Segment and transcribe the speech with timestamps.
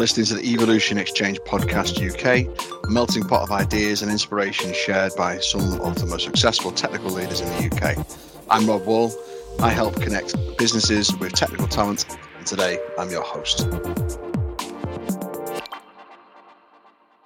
[0.00, 2.48] listening to the Evolution Exchange Podcast UK,
[2.84, 7.10] a melting pot of ideas and inspiration shared by some of the most successful technical
[7.10, 8.06] leaders in the UK.
[8.48, 9.12] I'm Rob Wall.
[9.60, 12.06] I help connect businesses with technical talent,
[12.38, 13.68] and today I'm your host.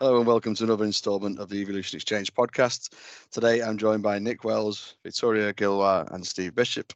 [0.00, 2.92] Hello and welcome to another instalment of the Evolution Exchange podcast.
[3.30, 6.92] Today I'm joined by Nick Wells, Victoria Guilloit, and Steve Bishop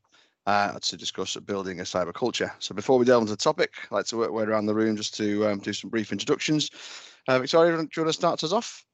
[0.48, 2.50] uh, to discuss building a cyber culture.
[2.58, 4.96] So before we delve into the topic, I'd like to work way around the room
[4.96, 6.70] just to um, do some brief introductions.
[7.28, 8.87] Uh, Victoria, do you want to start us off?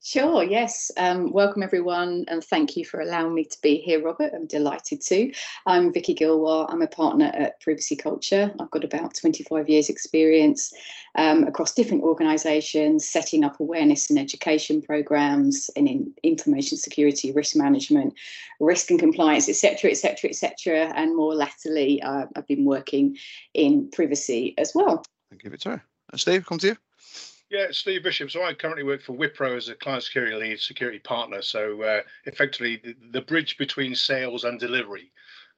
[0.00, 0.92] Sure, yes.
[0.96, 4.32] Um, welcome everyone, and thank you for allowing me to be here, Robert.
[4.32, 5.32] I'm delighted to.
[5.66, 6.72] I'm Vicky Guilloit.
[6.72, 8.54] I'm a partner at Privacy Culture.
[8.60, 10.72] I've got about 25 years' experience
[11.16, 17.56] um, across different organisations, setting up awareness and education programs, and in information security, risk
[17.56, 18.14] management,
[18.60, 20.92] risk and compliance, etc., etc., etc.
[20.94, 23.18] And more latterly, uh, I've been working
[23.52, 25.04] in privacy as well.
[25.28, 25.82] Thank you, Victoria.
[26.12, 26.76] And Steve, come to you.
[27.50, 28.30] Yeah, Steve Bishop.
[28.30, 31.40] So I currently work for Wipro as a client security lead, security partner.
[31.40, 35.10] So uh, effectively, the, the, bridge between sales and delivery.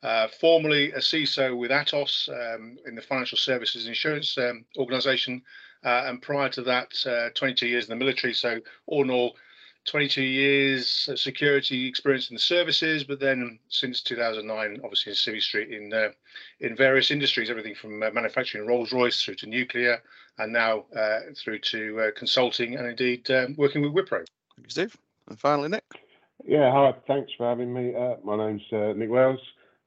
[0.03, 5.43] Uh, formerly a CISO with Atos um, in the financial services insurance um, organization,
[5.85, 8.35] uh, and prior to that, uh, 22 years in the military.
[8.35, 9.37] So all in all,
[9.87, 15.73] 22 years security experience in the services, but then since 2009, obviously in Civvy Street
[15.73, 16.09] in uh,
[16.61, 20.03] in various industries, everything from uh, manufacturing Rolls Royce through to nuclear,
[20.39, 24.25] and now uh, through to uh, consulting and indeed um, working with Wipro.
[24.57, 24.97] Thank you, Steve.
[25.29, 25.85] And finally, Nick.
[26.47, 26.95] Yeah, hi.
[27.07, 27.95] Thanks for having me.
[27.95, 29.41] Uh, my name's uh, Nick Wells.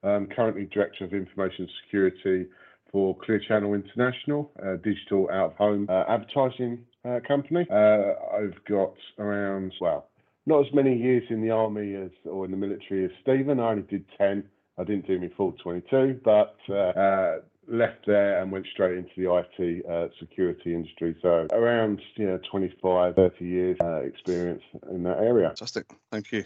[0.04, 2.48] I'm currently Director of Information Security
[2.94, 7.66] for Clear Channel International, a digital out of home uh, advertising uh, company.
[7.70, 10.08] Uh, I've got around, well,
[10.46, 13.60] not as many years in the army as or in the military as Stephen.
[13.60, 14.44] I only did 10.
[14.78, 17.36] I didn't do my full 22, but uh, uh,
[17.68, 21.16] left there and went straight into the IT uh, security industry.
[21.22, 25.48] So around you know 25, 30 years uh, experience in that area.
[25.48, 26.46] Fantastic, thank you.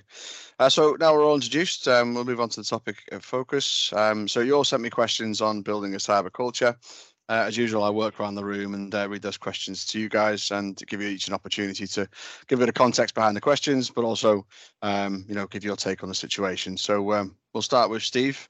[0.60, 1.88] Uh, so now we're all introduced.
[1.88, 3.92] Um, we'll move on to the topic of focus.
[3.94, 6.76] Um, so you all sent me questions on building a cyber culture.
[7.30, 10.08] Uh, as usual, I work around the room and uh, read those questions to you
[10.08, 12.08] guys and give you each an opportunity to
[12.48, 14.46] give a bit of context behind the questions, but also,
[14.82, 16.78] um, you know, give your take on the situation.
[16.78, 18.48] So um, we'll start with Steve.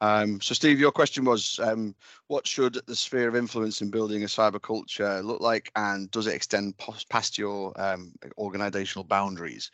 [0.00, 1.94] Um, so, Steve, your question was um,
[2.28, 6.26] what should the sphere of influence in building a cyber culture look like, and does
[6.26, 6.74] it extend
[7.08, 9.70] past your um, organizational boundaries?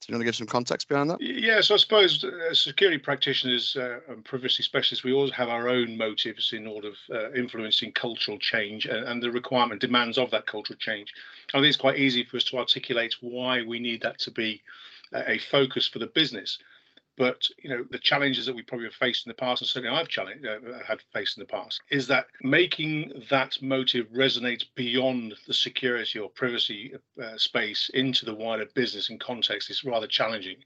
[0.00, 1.20] Do you want to give some context behind that?
[1.20, 5.48] Yeah, so I suppose uh, as security practitioners uh, and privacy specialists, we always have
[5.48, 10.16] our own motives in order of uh, influencing cultural change and, and the requirement demands
[10.16, 11.12] of that cultural change.
[11.52, 14.62] I think it's quite easy for us to articulate why we need that to be
[15.14, 16.58] a focus for the business
[17.16, 19.96] but you know the challenges that we probably have faced in the past, and certainly
[19.96, 25.34] I've challenged, uh, had faced in the past, is that making that motive resonate beyond
[25.46, 30.56] the security or privacy uh, space into the wider business and context is rather challenging.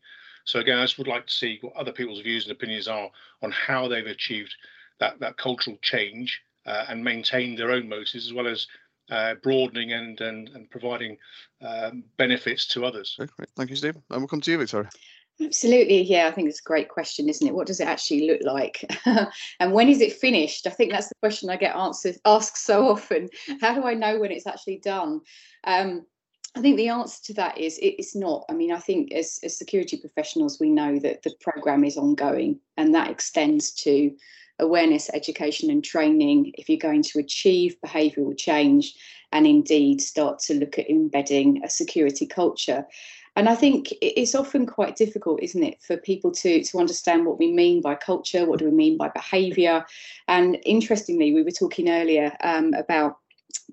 [0.44, 3.11] So again, I just would like to see what other people's views and opinions are
[3.43, 4.55] on how they've achieved
[4.99, 8.67] that that cultural change uh, and maintained their own motives as well as
[9.11, 11.17] uh, broadening and and, and providing
[11.62, 13.17] um, benefits to others.
[13.21, 13.50] Okay, great.
[13.56, 13.97] Thank you, Steve.
[14.11, 14.91] And we'll come to you, Victoria.
[15.42, 16.02] Absolutely.
[16.02, 17.54] Yeah, I think it's a great question, isn't it?
[17.54, 18.84] What does it actually look like?
[19.60, 20.66] and when is it finished?
[20.66, 23.28] I think that's the question I get answered asked so often.
[23.60, 25.20] How do I know when it's actually done?
[25.64, 26.04] Um,
[26.56, 28.44] I think the answer to that is it's not.
[28.50, 32.58] I mean, I think as, as security professionals, we know that the program is ongoing
[32.76, 34.12] and that extends to
[34.58, 38.94] awareness, education, and training if you're going to achieve behavioural change
[39.32, 42.84] and indeed start to look at embedding a security culture.
[43.36, 47.38] And I think it's often quite difficult, isn't it, for people to, to understand what
[47.38, 49.84] we mean by culture, what do we mean by behaviour.
[50.28, 53.19] And interestingly, we were talking earlier um, about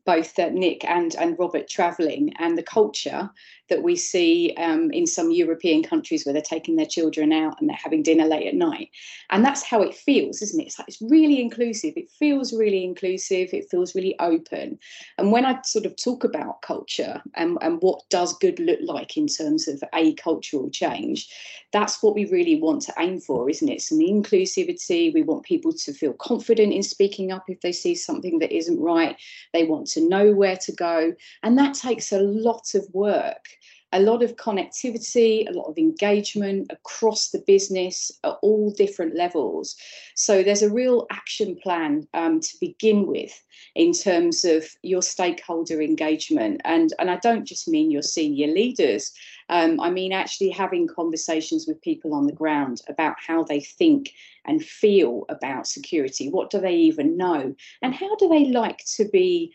[0.05, 3.29] both uh, Nick and, and Robert travelling and the culture
[3.69, 7.69] that we see um, in some European countries where they're taking their children out and
[7.69, 8.89] they're having dinner late at night.
[9.29, 10.67] And that's how it feels, isn't it?
[10.67, 11.93] It's like it's really inclusive.
[11.95, 13.49] It feels really inclusive.
[13.53, 14.79] It feels really open.
[15.17, 19.17] And when I sort of talk about culture and, and what does good look like
[19.17, 21.29] in terms of a cultural change,
[21.73, 23.81] that's what we really want to aim for, isn't it?
[23.81, 25.13] Some inclusivity.
[25.13, 28.79] We want people to feel confident in speaking up if they see something that isn't
[28.79, 29.17] right.
[29.53, 31.13] They want to know where to go.
[31.43, 33.45] And that takes a lot of work
[33.93, 39.75] a lot of connectivity, a lot of engagement across the business at all different levels.
[40.15, 43.41] So there's a real action plan um, to begin with
[43.75, 46.61] in terms of your stakeholder engagement.
[46.65, 49.13] And, and I don't just mean your senior leaders,
[49.49, 54.13] um, I mean actually having conversations with people on the ground about how they think
[54.45, 56.29] and feel about security.
[56.29, 57.55] What do they even know?
[57.81, 59.53] And how do they like to be?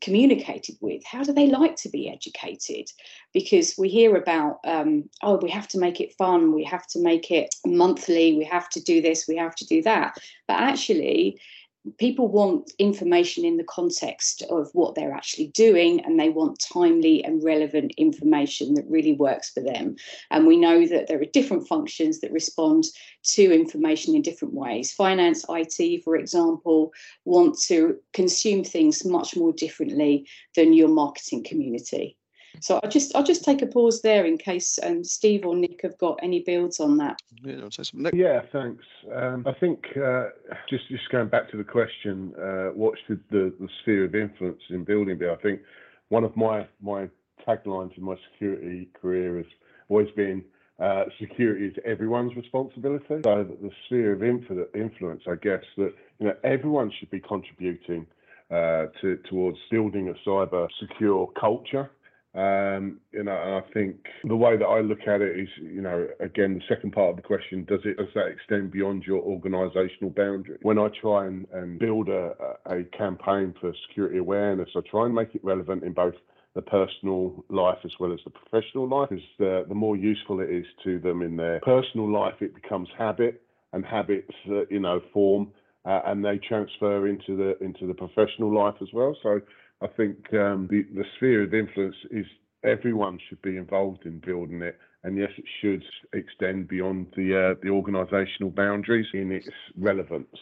[0.00, 1.02] Communicated with?
[1.04, 2.90] How do they like to be educated?
[3.32, 7.02] Because we hear about, um, oh, we have to make it fun, we have to
[7.02, 10.16] make it monthly, we have to do this, we have to do that.
[10.48, 11.40] But actually,
[11.98, 17.24] people want information in the context of what they're actually doing and they want timely
[17.24, 19.96] and relevant information that really works for them.
[20.30, 22.84] And we know that there are different functions that respond
[23.22, 24.92] to information in different ways.
[24.92, 26.92] Finance it for example
[27.24, 32.16] want to consume things much more differently than your marketing community
[32.60, 35.80] so I'll just I'll just take a pause there in case um, Steve or Nick
[35.82, 37.20] have got any builds on that.
[37.42, 38.14] Yeah, say something, Nick?
[38.14, 38.84] Yeah, thanks.
[39.14, 40.30] Um, I think uh,
[40.68, 44.62] just just going back to the question, uh, what should the, the sphere of influence
[44.70, 45.28] in building be?
[45.28, 45.60] I think
[46.08, 47.08] one of my my
[47.46, 49.46] taglines in my security career has
[49.88, 50.44] always been
[50.80, 53.20] uh, security is everyone's responsibility.
[53.22, 58.06] So the sphere of influence, I guess, that you know everyone should be contributing
[58.50, 61.90] uh, to towards building a cyber secure culture.
[62.32, 65.82] Um, you know, and I think the way that I look at it is, you
[65.82, 69.20] know, again, the second part of the question, does it does that extend beyond your
[69.22, 70.58] organisational boundary?
[70.62, 72.32] When I try and, and build a,
[72.66, 76.14] a campaign for security awareness, I try and make it relevant in both
[76.54, 79.08] the personal life as well as the professional life.
[79.10, 82.88] Because the, the more useful it is to them in their personal life, it becomes
[82.96, 83.42] habit,
[83.72, 85.50] and habits, uh, you know, form,
[85.84, 89.16] uh, and they transfer into the into the professional life as well.
[89.22, 89.40] So
[89.82, 92.26] I think um, the, the sphere of influence is
[92.64, 94.78] everyone should be involved in building it.
[95.02, 95.82] And yes, it should
[96.12, 100.36] extend beyond the uh, the organisational boundaries in its relevance.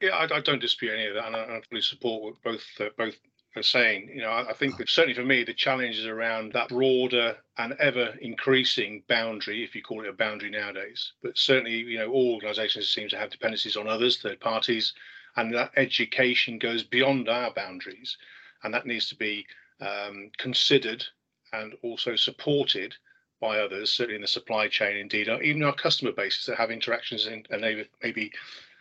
[0.00, 2.64] Yeah, I, I, don't dispute any of that, and I, I fully support what both
[2.78, 3.16] uh, both
[3.56, 4.10] are saying.
[4.14, 7.38] You know, I, I think that certainly for me, the challenge is around that broader
[7.56, 11.14] and ever increasing boundary, if you call it a boundary nowadays.
[11.20, 14.92] But certainly, you know, all organisations seem to have dependencies on others, third parties,
[15.34, 18.16] and that education goes beyond our boundaries
[18.62, 19.46] and that needs to be
[19.80, 21.04] um, considered
[21.52, 22.94] and also supported
[23.40, 27.26] by others, certainly in the supply chain, indeed, even our customer bases that have interactions
[27.26, 28.32] in, and maybe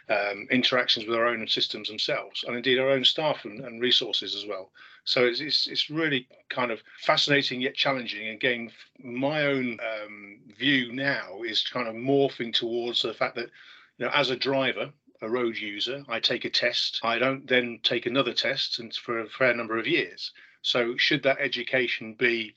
[0.09, 4.35] um, interactions with our own systems themselves, and indeed our own staff and, and resources
[4.35, 4.71] as well.
[5.03, 8.30] So it's, it's, it's really kind of fascinating yet challenging.
[8.30, 8.71] Again,
[9.01, 13.50] my own um, view now is kind of morphing towards the fact that
[13.97, 14.89] you know as a driver
[15.22, 17.00] a road user, I take a test.
[17.04, 20.31] I don't then take another test and for a fair number of years.
[20.62, 22.56] So should that education be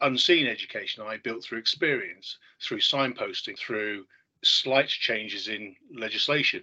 [0.00, 4.06] unseen education I built through experience, through signposting, through
[4.42, 6.62] slight changes in legislation,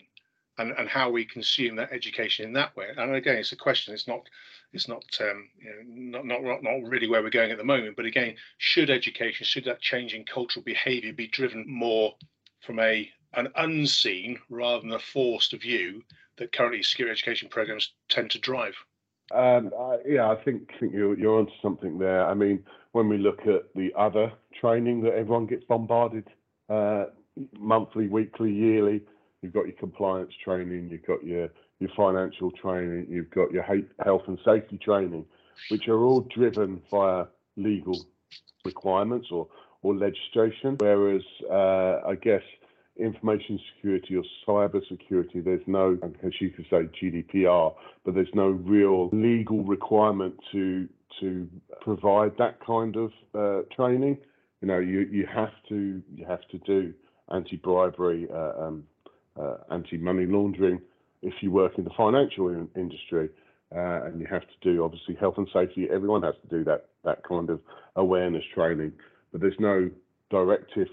[0.58, 2.88] and, and how we consume that education in that way.
[2.98, 3.94] And again, it's a question.
[3.94, 4.28] It's not
[4.74, 7.96] it's not um, you know not, not not really where we're going at the moment.
[7.96, 12.14] But again, should education, should that change in cultural behaviour be driven more
[12.62, 16.04] from a an unseen rather than a forced view
[16.38, 18.76] that currently security education programs tend to drive.
[19.32, 19.72] Um,
[20.08, 22.26] yeah, I think, think you're, you're onto something there.
[22.26, 26.28] I mean, when we look at the other training that everyone gets bombarded
[26.70, 27.06] uh,
[27.58, 29.02] monthly, weekly, yearly,
[29.42, 31.50] you've got your compliance training, you've got your
[31.80, 35.24] your financial training, you've got your health and safety training,
[35.70, 37.98] which are all driven via legal
[38.66, 39.48] requirements or
[39.82, 40.76] or legislation.
[40.78, 42.42] Whereas uh, I guess
[43.00, 47.74] information security or cyber security, there's no, as you could say, GDPR,
[48.06, 50.88] but there's no real legal requirement to
[51.20, 51.48] to
[51.82, 54.18] provide that kind of uh, training.
[54.62, 56.94] You know, you you have to you have to do
[57.32, 58.84] anti-bribery, uh, um,
[59.40, 60.82] uh, anti-money laundering
[61.22, 63.30] if you work in the financial in- industry,
[63.76, 65.88] uh, and you have to do obviously health and safety.
[65.92, 67.60] Everyone has to do that that kind of
[67.96, 68.92] awareness training,
[69.32, 69.90] but there's no
[70.30, 70.88] directive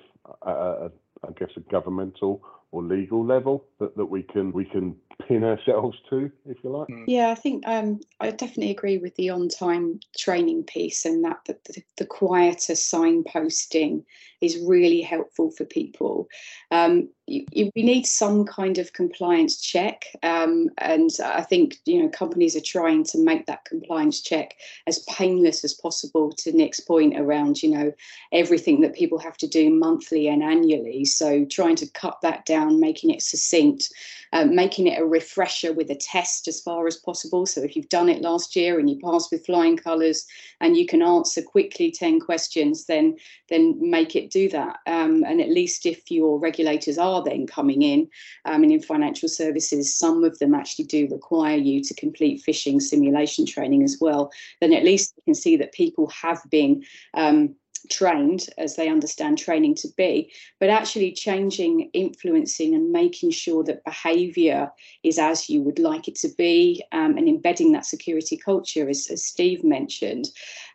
[0.45, 0.89] uh, uh,
[1.25, 2.43] I guess, a governmental
[2.77, 4.95] or legal level that, that we can we can
[5.27, 6.89] pin ourselves to, if you like.
[6.89, 7.05] Mm.
[7.07, 11.57] Yeah, I think um, I definitely agree with the on-time training piece and that the,
[11.65, 14.05] the, the quieter signposting
[14.41, 16.29] is really helpful for people.
[16.71, 22.03] Um, you, you, we need some kind of compliance check, um, and I think you
[22.03, 24.55] know companies are trying to make that compliance check
[24.87, 26.33] as painless as possible.
[26.39, 27.93] To Nick's point around you know
[28.33, 32.66] everything that people have to do monthly and annually, so trying to cut that down,
[32.71, 33.93] making it succinct,
[34.33, 37.47] uh, making it a refresher with a test as far as possible.
[37.47, 40.27] So if you've done it last year and you passed with flying colours
[40.61, 43.17] and you can answer quickly ten questions, then
[43.49, 44.79] then make it do that.
[44.87, 48.09] Um, and at least if your regulators are then coming in,
[48.45, 52.81] um, and in financial services, some of them actually do require you to complete phishing
[52.81, 54.31] simulation training as well,
[54.61, 56.83] then at least you can see that people have been
[57.15, 57.55] um,
[57.89, 63.85] trained as they understand training to be, but actually changing, influencing, and making sure that
[63.85, 64.71] behaviour
[65.03, 69.09] is as you would like it to be, um, and embedding that security culture, as,
[69.11, 70.27] as Steve mentioned,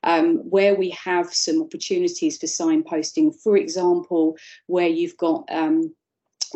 [0.04, 4.38] um, where we have some opportunities for signposting, for example,
[4.68, 5.94] where you've got um,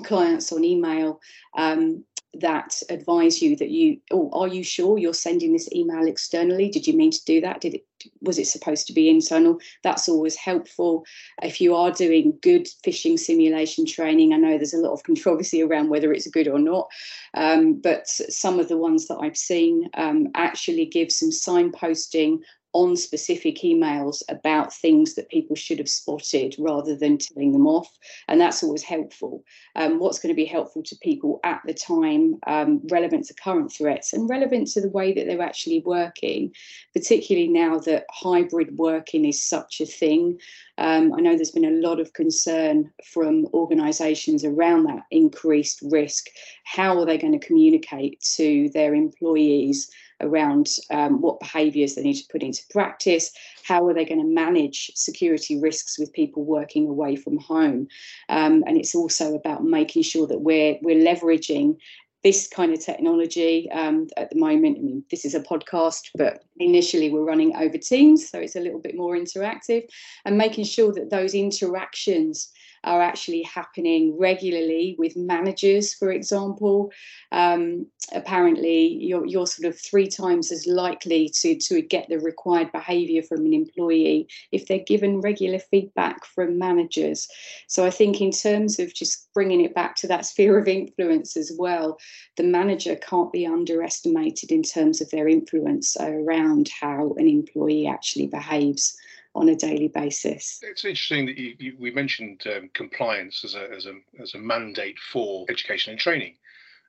[0.04, 1.20] clients on email
[1.58, 2.04] um,
[2.40, 6.70] that advise you that you oh are you sure you're sending this email externally?
[6.70, 7.62] Did you mean to do that?
[7.62, 7.86] Did it
[8.22, 11.06] was it supposed to be internal that's always helpful.
[11.42, 15.62] If you are doing good phishing simulation training i know there's a lot of controversy
[15.62, 16.88] around whether it's good or not
[17.34, 22.40] um, but some of the ones that i've seen um, actually give some signposting
[22.76, 27.90] on specific emails about things that people should have spotted rather than telling them off.
[28.28, 29.46] And that's always helpful.
[29.78, 33.72] Um, what's going to be helpful to people at the time, um, relevant to current
[33.72, 36.54] threats and relevant to the way that they're actually working,
[36.94, 40.38] particularly now that hybrid working is such a thing.
[40.78, 46.28] Um, I know there's been a lot of concern from organisations around that increased risk.
[46.66, 49.90] How are they going to communicate to their employees?
[50.22, 53.32] Around um, what behaviours they need to put into practice,
[53.64, 57.88] how are they going to manage security risks with people working away from home,
[58.30, 61.78] um, and it's also about making sure that we're we're leveraging
[62.24, 64.80] this kind of technology um, at the moment.
[64.80, 68.60] I mean, this is a podcast, but initially we're running over Teams, so it's a
[68.60, 69.88] little bit more interactive,
[70.26, 72.52] and making sure that those interactions
[72.86, 76.92] are actually happening regularly with managers, for example.
[77.32, 82.72] Um, apparently, you're, you're sort of three times as likely to, to get the required
[82.72, 87.28] behaviour from an employee if they're given regular feedback from managers.
[87.68, 91.36] So I think, in terms of just bringing it back to that sphere of influence
[91.36, 91.98] as well,
[92.38, 98.28] the manager can't be underestimated in terms of their influence around how an employee actually
[98.28, 98.96] behaves
[99.36, 100.60] on a daily basis.
[100.64, 104.40] It's interesting that you, you, we mentioned um, compliance as a, as, a, as a
[104.40, 106.36] mandate for education and training.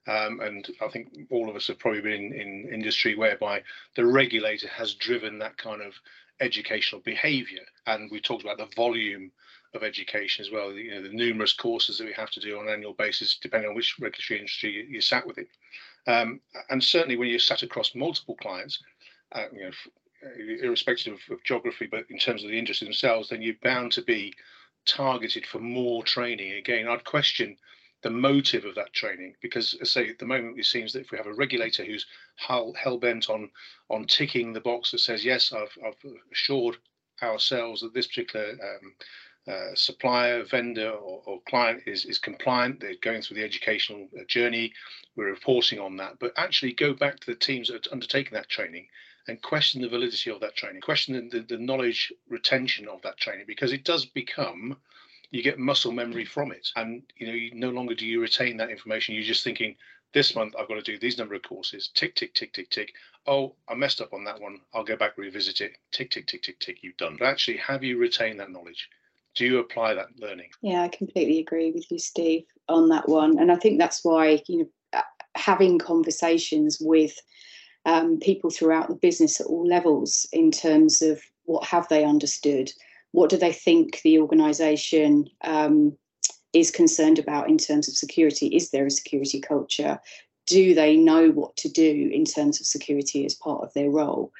[0.06, 3.62] Um, and I think all of us have probably been in, in industry whereby
[3.96, 5.94] the regulator has driven that kind of
[6.40, 7.62] educational behaviour.
[7.86, 9.32] And we talked about the volume
[9.74, 12.68] of education as well, you know, the numerous courses that we have to do on
[12.68, 15.48] an annual basis, depending on which regulatory industry you, sat with it.
[16.06, 18.78] Um, and certainly when you're sat across multiple clients,
[19.32, 19.70] uh, you know,
[20.62, 24.02] irrespective of, of, geography, but in terms of the industry themselves, then you're bound to
[24.02, 24.34] be
[24.86, 26.52] targeted for more training.
[26.52, 27.56] Again, I'd question
[28.02, 31.00] the motive of that training because, as I say, at the moment it seems that
[31.00, 32.06] if we have a regulator who's
[32.36, 33.50] hell, bent on
[33.88, 36.76] on ticking the box that says yes, I've, I've assured
[37.22, 38.94] ourselves that this particular um,
[39.48, 42.80] uh, supplier, vendor, or, or, client is, is compliant.
[42.80, 44.72] They're going through the educational uh, journey.
[45.14, 46.18] We're reporting on that.
[46.18, 48.88] But actually, go back to the teams that are undertaking that training
[49.28, 53.44] and question the validity of that training, question the, the knowledge retention of that training,
[53.46, 54.76] because it does become
[55.30, 58.56] you get muscle memory from it, and you know you, no longer do you retain
[58.56, 59.14] that information.
[59.14, 59.76] You're just thinking
[60.12, 61.90] this month I've got to do these number of courses.
[61.94, 62.92] Tick tick tick tick tick.
[63.26, 64.60] Oh, I messed up on that one.
[64.72, 65.72] I'll go back revisit it.
[65.90, 66.82] Tick tick tick tick tick.
[66.82, 67.16] You've done.
[67.18, 68.88] But actually, have you retained that knowledge?
[69.34, 70.48] Do you apply that learning?
[70.62, 73.38] Yeah, I completely agree with you, Steve, on that one.
[73.38, 74.58] And I think that's why you
[74.92, 75.02] know
[75.34, 77.14] having conversations with
[77.86, 82.70] um, people throughout the business at all levels in terms of what have they understood,
[83.12, 85.96] what do they think the organisation um,
[86.52, 88.48] is concerned about in terms of security?
[88.48, 90.00] Is there a security culture?
[90.46, 94.32] Do they know what to do in terms of security as part of their role?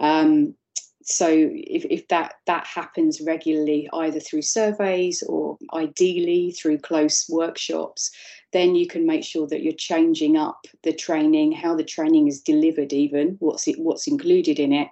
[0.00, 0.54] Um,
[1.02, 8.10] so if, if that that happens regularly either through surveys or ideally through close workshops
[8.54, 12.40] then you can make sure that you're changing up the training, how the training is
[12.40, 14.88] delivered, even what's it, what's included in it,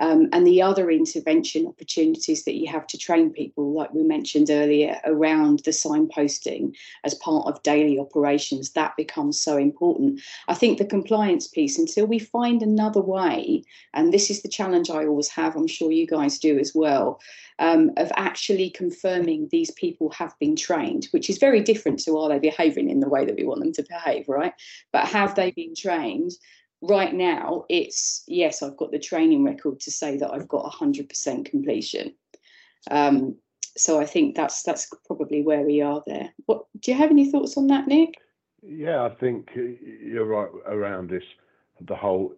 [0.00, 4.50] um, and the other intervention opportunities that you have to train people, like we mentioned
[4.50, 6.74] earlier, around the signposting
[7.04, 8.70] as part of daily operations.
[8.70, 10.20] That becomes so important.
[10.48, 14.90] I think the compliance piece, until we find another way, and this is the challenge
[14.90, 15.56] I always have.
[15.56, 17.20] I'm sure you guys do as well
[17.58, 22.28] um, of actually confirming these people have been trained, which is very different to are
[22.28, 24.52] they behaving in the way that we want them to behave, right?
[24.92, 26.32] But have they been trained?
[26.86, 31.44] Right now, it's yes, I've got the training record to say that I've got 100%
[31.46, 32.14] completion.
[32.90, 33.36] Um,
[33.76, 36.30] so I think that's that's probably where we are there.
[36.46, 38.14] What do you have any thoughts on that, Nick?
[38.62, 41.24] Yeah, I think you're right around this
[41.80, 42.34] the whole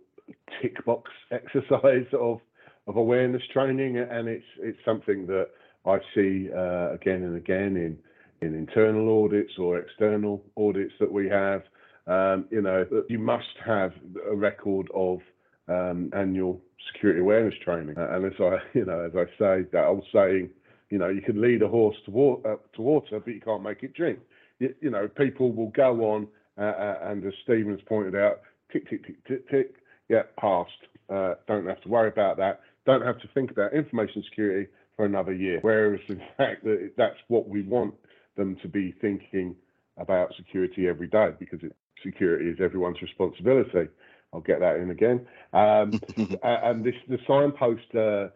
[0.60, 2.40] tick box exercise of
[2.86, 5.48] of awareness training, and it's it's something that
[5.84, 7.98] I see uh, again and again in
[8.42, 11.62] in internal audits or external audits that we have.
[12.06, 13.92] Um, you know, you must have
[14.30, 15.18] a record of
[15.68, 16.60] um, annual
[16.92, 20.50] security awareness training, uh, and as I you know as I say that old saying,
[20.90, 23.62] You know, you can lead a horse to water, uh, to water but you can't
[23.62, 24.20] make it drink.
[24.58, 28.40] You, you know, people will go on, uh, uh, and as Stephen's pointed out,
[28.72, 29.75] tick, tick, tick, tick, tick,
[30.08, 30.70] yeah, passed.
[31.10, 32.60] Uh, don't have to worry about that.
[32.84, 35.58] Don't have to think about information security for another year.
[35.60, 37.94] Whereas, in fact, that that's what we want
[38.36, 39.56] them to be thinking
[39.98, 43.88] about security every day because it, security is everyone's responsibility.
[44.32, 45.26] I'll get that in again.
[45.52, 46.00] Um,
[46.42, 48.28] and this the signpost uh,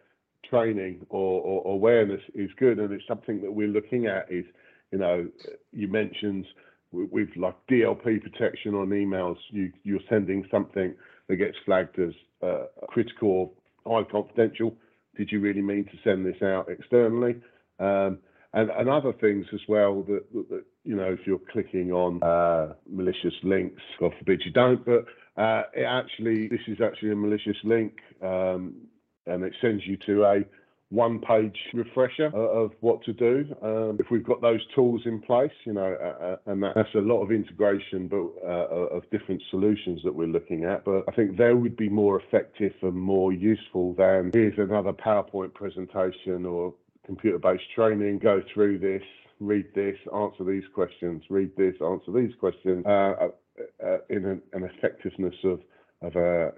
[0.49, 4.31] training or, or, awareness is good, and it's something that we're looking at.
[4.31, 4.45] Is
[4.91, 5.27] you know,
[5.71, 6.45] you mentioned
[6.91, 10.93] with like DLP protection on emails, you you're sending something
[11.27, 12.13] that gets flagged as
[12.43, 13.53] uh, critical
[13.85, 14.75] or high confidential.
[15.15, 17.35] Did you really mean to send this out externally?
[17.79, 18.19] Um,
[18.53, 22.73] and, and other things as well that, that, you know if you're clicking on uh,
[22.89, 25.05] malicious links, God forbid you don't, but
[25.41, 28.75] uh, it actually this is actually a malicious link, um,
[29.25, 30.41] and it sends you to a
[30.89, 33.45] one page refresher of what to do.
[33.61, 37.23] Um, if we've got those tools in place, you know, uh and that's a lot
[37.23, 40.83] of integration but uh, of different solutions that we're looking at.
[40.83, 45.53] But I think they would be more effective and more useful than here's another PowerPoint
[45.53, 46.73] presentation or
[47.11, 49.03] computer based training, go through this,
[49.41, 53.27] read this, answer these questions, read this, answer these questions, uh, uh,
[53.85, 55.59] uh in an, an, effectiveness of,
[56.01, 56.53] of a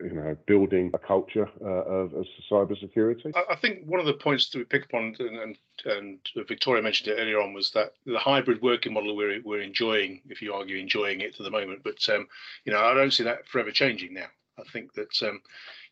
[0.00, 3.32] you know, building a culture uh, of, of cybersecurity.
[3.50, 6.80] I think one of the points that we pick up on, and, and, and, Victoria
[6.80, 10.54] mentioned it earlier on, was that the hybrid working model we're, we're enjoying, if you
[10.54, 12.28] argue enjoying it to the moment, but um,
[12.64, 14.26] you know, I don't see that forever changing now.
[14.58, 15.40] I think that um,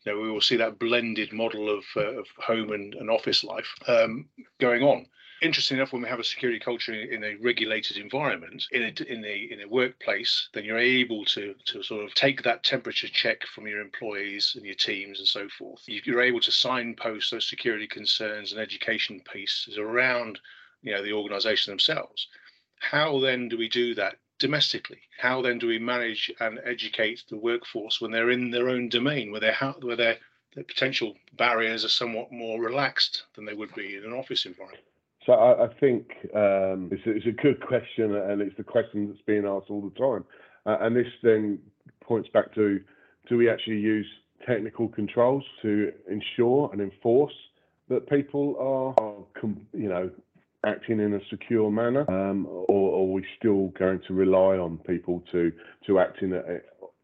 [0.03, 3.43] you know we will see that blended model of, uh, of home and, and office
[3.43, 4.27] life um,
[4.59, 5.07] going on
[5.41, 9.23] interesting enough, when we have a security culture in a regulated environment, in a in
[9.25, 13.45] a in a workplace, then you're able to to sort of take that temperature check
[13.47, 15.81] from your employees and your teams and so forth.
[15.85, 20.39] You're able to signpost those security concerns and education pieces around
[20.81, 22.27] you know the organisation themselves.
[22.79, 24.99] How then do we do that domestically?
[25.19, 29.31] How then do we manage and educate the workforce when they're in their own domain,
[29.31, 30.17] where they're where their
[30.55, 34.83] the potential barriers are somewhat more relaxed than they would be in an office environment?
[35.25, 39.07] So I, I think um, it's, a, it's, a, good question, and it's the question
[39.07, 40.23] that's being asked all the time.
[40.65, 41.59] Uh, and this then
[42.01, 42.79] points back to:
[43.29, 44.07] Do we actually use
[44.47, 47.33] technical controls to ensure and enforce
[47.89, 50.09] that people are, are you know,
[50.67, 55.23] acting in a secure manner, um, or, are we still going to rely on people
[55.31, 55.51] to
[55.85, 56.41] to act in a,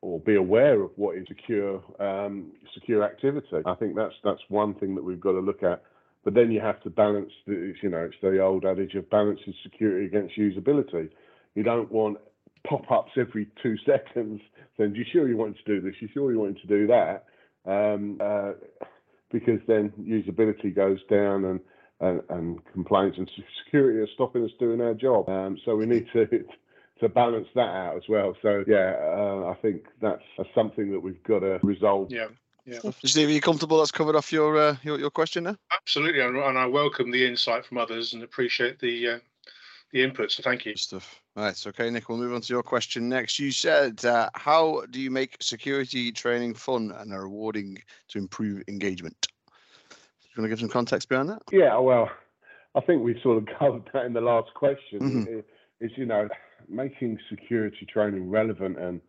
[0.02, 3.62] or be aware of what is secure um, secure activity?
[3.66, 5.82] I think that's that's one thing that we've got to look at.
[6.24, 9.54] But then you have to balance, the, you know, it's the old adage of balancing
[9.62, 11.10] security against usability.
[11.54, 12.18] You don't want
[12.66, 14.42] pop-ups every two seconds
[14.78, 15.96] saying, "You sure you want to do this?
[16.02, 17.26] You sure you want to do that?"
[17.66, 18.54] Um, uh,
[19.32, 21.60] because then usability goes down and,
[22.00, 23.30] and, and complaints and
[23.66, 25.30] security are stopping us doing our job.
[25.30, 26.28] Um, so we need to
[27.00, 28.36] to balance that out as well.
[28.42, 32.12] So yeah, uh, I think that's, that's something that we've got to resolve.
[32.12, 32.28] Yeah.
[32.66, 32.80] Yeah.
[33.04, 35.58] Steve, are you comfortable that's covered off your, uh, your your question now?
[35.74, 39.20] Absolutely, and, I welcome the insight from others and appreciate the uh,
[39.92, 40.32] the input.
[40.32, 40.76] So thank you.
[40.78, 41.22] Stuff.
[41.36, 41.62] Right.
[41.68, 42.08] Okay, Nick.
[42.08, 43.38] We'll move on to your question next.
[43.38, 47.80] You said, uh, how do you make security training fun and rewarding
[48.10, 49.28] to improve engagement?
[50.36, 51.44] You want to give some context behind that?
[51.52, 51.78] Yeah.
[51.78, 52.10] Well,
[52.76, 55.00] I think we've sort of covered that in the last question.
[55.00, 55.38] Mm-hmm.
[55.40, 55.48] It,
[55.80, 56.28] it's you know
[56.70, 59.02] making security training relevant and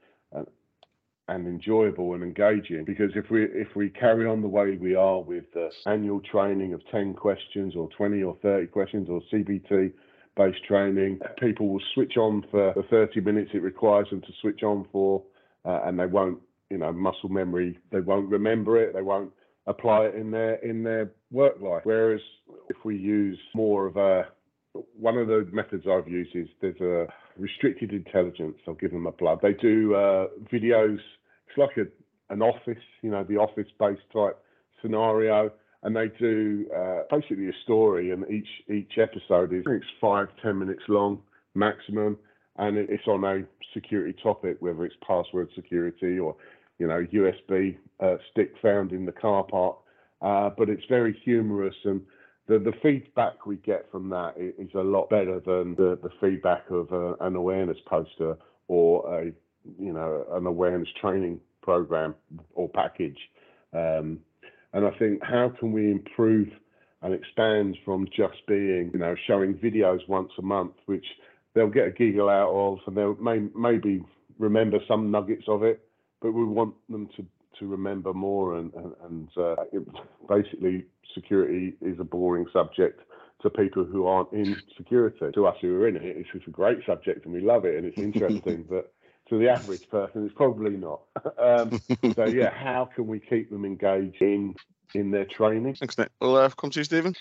[1.29, 5.23] and enjoyable and engaging because if we if we carry on the way we are
[5.23, 9.93] with the annual training of 10 questions or 20 or 30 questions or CBT
[10.37, 14.63] based training people will switch on for the 30 minutes it requires them to switch
[14.63, 15.23] on for
[15.65, 19.33] uh, and they won't you know muscle memory they won't remember it they won't
[19.67, 22.21] apply it in their in their work life whereas
[22.69, 24.27] if we use more of a
[24.99, 27.07] one of the methods I've used is there's a
[27.39, 28.57] restricted intelligence.
[28.67, 29.41] I'll give them a plug.
[29.41, 30.99] They do uh, videos.
[31.49, 34.39] It's like a, an office, you know, the office-based type
[34.83, 35.51] scenario,
[35.83, 38.11] and they do uh, basically a story.
[38.11, 41.23] And each each episode is it's five ten minutes long
[41.55, 42.19] maximum,
[42.57, 46.35] and it's on a security topic, whether it's password security or
[46.79, 49.79] you know USB uh, stick found in the car park.
[50.23, 52.01] Uh, but it's very humorous and
[52.47, 56.65] the, the feedback we get from that is a lot better than the, the feedback
[56.71, 58.37] of a, an awareness poster
[58.69, 59.33] or a
[59.79, 62.15] you know an awareness training program
[62.55, 63.19] or package.
[63.73, 64.21] Um,
[64.75, 66.49] and I think how can we improve
[67.03, 71.07] and expand from just being you know showing videos once a month, which
[71.55, 74.05] they'll get a giggle out of, and they'll may, maybe
[74.39, 75.81] remember some nuggets of it,
[76.25, 77.25] but we want them to
[77.61, 79.83] to remember more and and, and uh, it,
[80.27, 83.01] basically security is a boring subject
[83.43, 85.31] to people who aren't in security.
[85.35, 87.77] To us who are in it, it's just a great subject and we love it
[87.77, 88.93] and it's interesting, but
[89.29, 91.03] to the average person, it's probably not.
[91.39, 91.79] um,
[92.15, 94.55] so yeah, how can we keep them engaged in
[94.95, 95.75] in their training?
[95.75, 96.11] Thanks, Nick.
[96.21, 97.15] Well, uh, come to you, Stephen.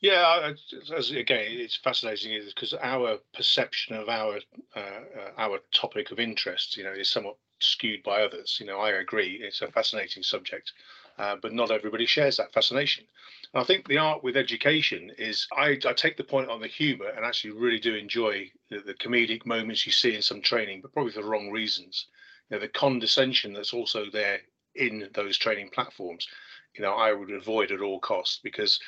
[0.00, 0.52] Yeah,
[0.94, 4.38] as, again, it's fascinating because our perception of our
[4.76, 8.58] uh, uh, our topic of interest, you know, is somewhat skewed by others.
[8.60, 10.72] You know, I agree, it's a fascinating subject,
[11.18, 13.04] uh, but not everybody shares that fascination.
[13.52, 16.66] And I think the art with education is I, I take the point on the
[16.66, 20.80] humour and actually really do enjoy the, the, comedic moments you see in some training,
[20.80, 22.06] but probably for the wrong reasons.
[22.48, 24.40] You know, the condescension that's also there
[24.74, 26.28] in those training platforms,
[26.74, 28.78] you know, I would avoid at all costs because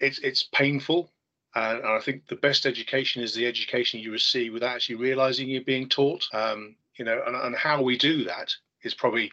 [0.00, 1.10] it's it's painful.
[1.54, 5.62] and I think the best education is the education you receive without actually realizing you're
[5.62, 6.26] being taught.
[6.32, 9.32] Um, you know, and, and how we do that is probably,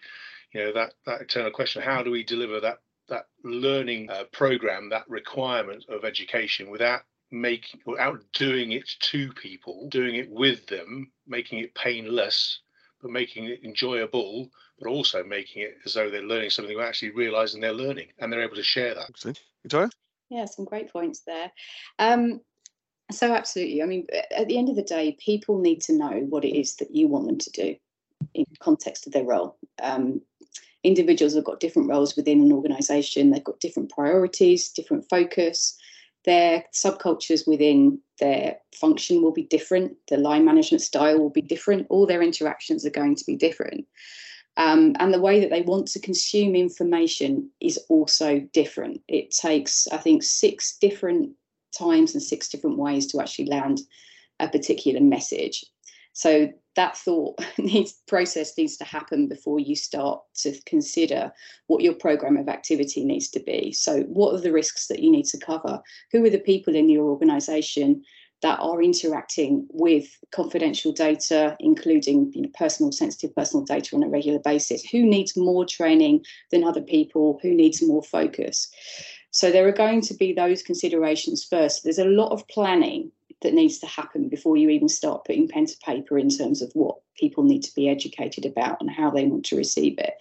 [0.51, 2.79] you know, that that eternal question: How do we deliver that
[3.09, 9.87] that learning uh, program, that requirement of education, without making without doing it to people,
[9.89, 12.61] doing it with them, making it painless,
[13.03, 17.11] but making it enjoyable, but also making it as though they're learning something, but actually
[17.11, 19.11] realizing they're learning and they're able to share that.
[19.61, 19.91] Victoria?
[20.31, 21.51] Yeah, some great points there.
[21.99, 22.41] Um,
[23.11, 23.81] so absolutely.
[23.81, 26.75] I mean, at the end of the day, people need to know what it is
[26.77, 27.75] that you want them to do
[28.33, 29.57] in context of their role.
[29.81, 30.21] Um,
[30.83, 33.31] individuals have got different roles within an organization.
[33.31, 35.77] They've got different priorities, different focus.
[36.25, 39.95] Their subcultures within their function will be different.
[40.09, 41.87] Their line management style will be different.
[41.89, 43.85] All their interactions are going to be different.
[44.57, 49.01] Um, and the way that they want to consume information is also different.
[49.07, 51.31] It takes, I think, six different
[51.77, 53.79] times and six different ways to actually land
[54.39, 55.65] a particular message.
[56.13, 61.31] So that thought needs process needs to happen before you start to consider
[61.67, 63.71] what your program of activity needs to be.
[63.71, 65.81] So what are the risks that you need to cover?
[66.11, 68.03] Who are the people in your organization
[68.41, 74.09] that are interacting with confidential data, including you know, personal, sensitive personal data on a
[74.09, 74.83] regular basis.
[74.85, 77.39] Who needs more training than other people?
[77.41, 78.71] Who needs more focus?
[79.31, 81.83] So there are going to be those considerations first.
[81.83, 83.11] There's a lot of planning
[83.41, 86.71] that needs to happen before you even start putting pen to paper in terms of
[86.73, 90.13] what people need to be educated about and how they want to receive it.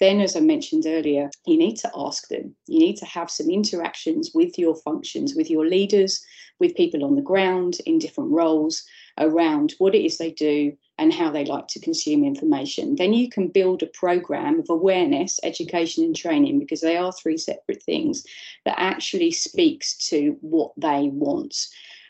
[0.00, 2.54] Then, as I mentioned earlier, you need to ask them.
[2.66, 6.24] You need to have some interactions with your functions, with your leaders,
[6.58, 8.84] with people on the ground in different roles
[9.18, 12.96] around what it is they do and how they like to consume information.
[12.96, 17.36] Then you can build a program of awareness, education, and training because they are three
[17.36, 18.24] separate things
[18.64, 21.68] that actually speaks to what they want.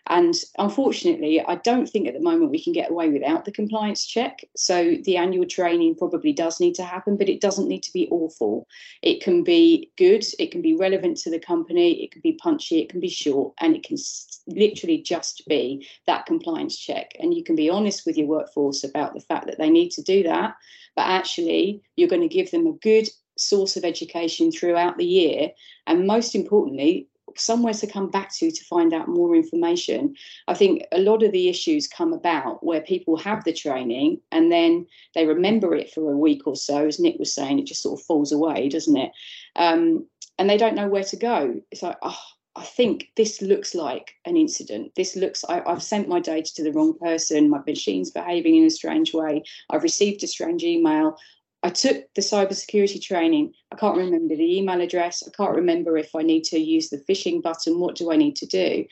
[0.09, 4.07] And unfortunately, I don't think at the moment we can get away without the compliance
[4.07, 4.41] check.
[4.57, 8.09] So the annual training probably does need to happen, but it doesn't need to be
[8.11, 8.67] awful.
[9.03, 12.81] It can be good, it can be relevant to the company, it can be punchy,
[12.81, 13.99] it can be short, and it can
[14.47, 17.13] literally just be that compliance check.
[17.21, 20.03] And you can be honest with your workforce about the fact that they need to
[20.03, 20.55] do that,
[20.97, 25.51] but actually, you're going to give them a good source of education throughout the year.
[25.87, 30.15] And most importantly, somewhere to come back to to find out more information.
[30.47, 34.51] I think a lot of the issues come about where people have the training and
[34.51, 37.83] then they remember it for a week or so, as Nick was saying, it just
[37.83, 39.13] sort of falls away, doesn't it?
[39.57, 40.07] Um,
[40.39, 41.61] and they don't know where to go.
[41.71, 42.19] It's like, oh,
[42.59, 44.93] I think this looks like an incident.
[44.97, 47.49] This looks, I, have sent my data to the wrong person.
[47.49, 49.45] My machine's behaving in a strange way.
[49.71, 51.17] I've received a strange email.
[51.63, 53.53] I took the cybersecurity training.
[53.73, 55.25] I can't remember the email address.
[55.27, 57.81] I can't remember if I need to use the phishing button.
[57.81, 58.85] What do I need to do?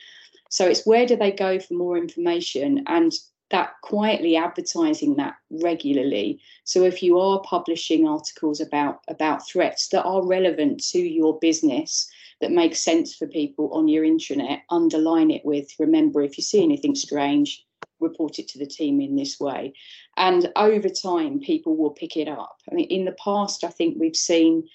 [0.50, 3.12] So it's where do they go for more information and
[3.50, 6.40] that quietly advertising that regularly.
[6.64, 12.11] So if you are publishing articles about about threats that are relevant to your business
[12.40, 16.62] that make sense for people on your intranet, underline it with remember if you see
[16.62, 17.64] anything strange,
[18.00, 19.72] report it to the team in this way.
[20.16, 22.61] And over time, people will pick it up.
[22.70, 24.68] I mean, in the past, I think we've seen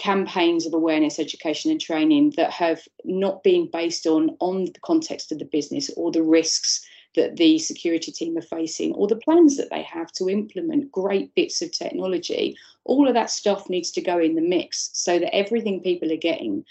[0.00, 5.30] campaigns of awareness education and training that have not been based on on the context
[5.30, 6.82] of the business or the risks
[7.16, 11.34] that the security team are facing or the plans that they have to implement great
[11.34, 15.34] bits of technology all of that stuff needs to go in the mix so that
[15.34, 16.64] everything people are getting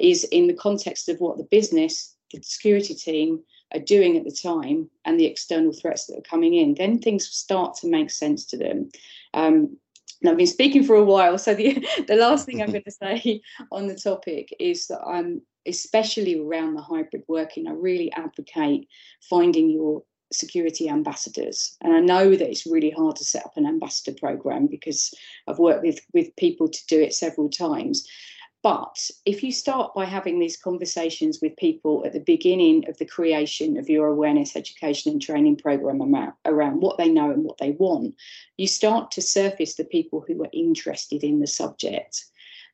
[0.00, 3.40] is in the context of what the business the security team
[3.74, 7.26] are doing at the time and the external threats that are coming in, then things
[7.26, 8.90] start to make sense to them.
[9.34, 9.76] Um,
[10.20, 12.90] and I've been speaking for a while, so the the last thing I'm going to
[12.90, 17.66] say on the topic is that I'm especially around the hybrid working.
[17.66, 18.88] I really advocate
[19.28, 23.66] finding your security ambassadors, and I know that it's really hard to set up an
[23.66, 25.12] ambassador program because
[25.46, 28.08] I've worked with with people to do it several times
[28.64, 33.04] But if you start by having these conversations with people at the beginning of the
[33.04, 36.00] creation of your awareness education and training program
[36.46, 38.14] around what they know and what they want,
[38.56, 42.24] you start to surface the people who are interested in the subject.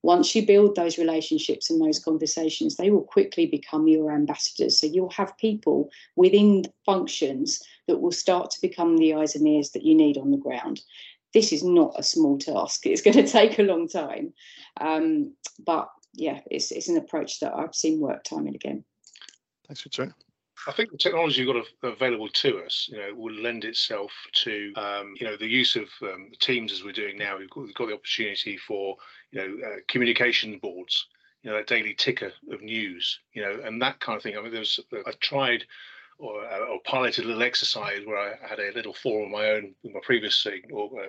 [0.03, 4.79] Once you build those relationships and those conversations, they will quickly become your ambassadors.
[4.79, 9.71] So you'll have people within functions that will start to become the eyes and ears
[9.71, 10.83] that you need on the ground
[11.35, 12.83] this is not a small task.
[12.87, 14.33] It's going to take a long time,
[14.81, 18.85] um, but yeah, it's it's an approach that I've seen work time and again.
[19.67, 20.15] Thanks, Victoria.
[20.67, 24.13] I think the technology we've got available to us, you know, will lend itself
[24.45, 27.39] to, um, you know, the use of um, Teams as we're doing now.
[27.39, 28.97] We've got, we've got the opportunity for,
[29.31, 31.07] you know, uh, communication boards,
[31.43, 34.37] you know, a daily ticker of news, you know, and that kind of thing.
[34.37, 35.65] I mean, there's, I tried
[36.21, 39.51] or, uh, or, piloted a little exercise where I had a little forum of my
[39.51, 40.51] own with my previous uh,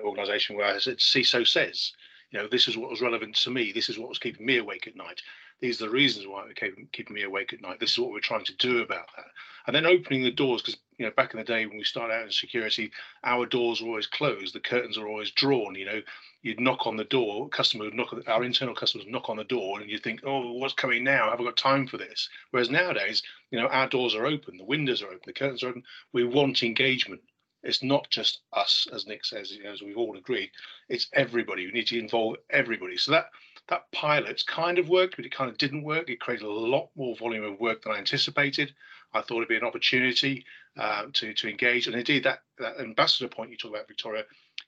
[0.03, 1.91] organisation where I said, CISO says,
[2.31, 3.71] you know, this is what was relevant to me.
[3.71, 5.21] This is what was keeping me awake at night.
[5.61, 7.79] These are the reasons why it keeping, keeping me awake at night.
[7.79, 9.27] This is what we're trying to do about that.
[9.67, 12.15] And then opening the doors, because you know, back in the day when we started
[12.15, 12.91] out in security,
[13.23, 15.75] our doors were always closed, the curtains are always drawn.
[15.75, 16.01] You know,
[16.41, 19.79] you'd knock on the door, customer would knock, our internal customers knock on the door,
[19.79, 21.29] and you think, oh, what's coming now?
[21.29, 22.27] Have I got time for this?
[22.49, 23.21] Whereas nowadays,
[23.51, 25.83] you know, our doors are open, the windows are open, the curtains are open.
[26.11, 27.21] We want engagement.
[27.63, 30.51] It's not just us, as Nick says, as we've all agreed.
[30.89, 31.65] It's everybody.
[31.65, 32.97] We need to involve everybody.
[32.97, 33.29] So that
[33.67, 36.09] that pilot kind of worked, but it kind of didn't work.
[36.09, 38.73] It created a lot more volume of work than I anticipated.
[39.13, 40.45] I thought it'd be an opportunity
[40.77, 44.23] uh, to to engage, and indeed that that ambassador point you talk about, Victoria.